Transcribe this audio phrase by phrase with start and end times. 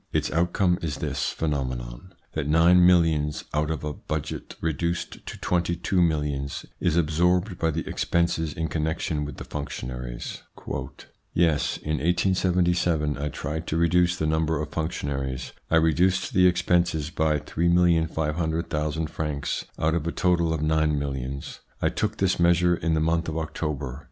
[0.11, 5.75] Its outcome is this phenomenon, that nine millions out of a budget reduced to twenty
[5.75, 10.41] two millions is absorbed by the expenses in connection with the functionaries.
[11.35, 15.51] "Yes, in 1877, I tried to reduce the number of functionaries.
[15.69, 21.59] I reduced the expenses by 3,500,000 francs out of a total of nine millions.
[21.79, 23.99] I took this measure in the month of October.